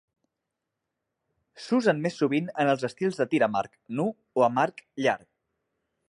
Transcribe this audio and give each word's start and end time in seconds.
S'usen 1.65 1.99
més 2.05 2.17
sovint 2.21 2.49
en 2.63 2.71
els 2.73 2.85
estils 2.89 3.19
de 3.21 3.27
tir 3.33 3.41
amb 3.49 3.59
arc 3.61 3.77
nu 3.99 4.07
o 4.41 4.47
amb 4.47 4.63
arc 4.63 4.81
llarg. 5.05 5.29